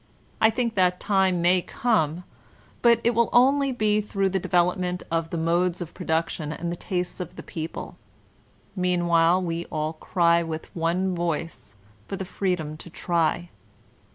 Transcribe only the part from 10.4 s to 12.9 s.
with one voice for the freedom to